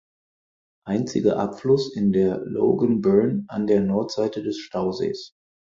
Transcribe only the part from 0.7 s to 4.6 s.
Einziger Abfluss ist der Logan Burn an der Nordseite des